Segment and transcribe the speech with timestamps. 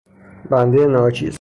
[0.51, 1.29] بنده ناچیز